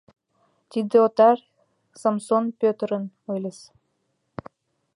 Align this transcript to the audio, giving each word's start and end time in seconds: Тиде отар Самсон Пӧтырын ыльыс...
Тиде 0.71 0.97
отар 1.05 1.37
Самсон 2.01 2.43
Пӧтырын 2.59 3.05
ыльыс... 3.35 3.59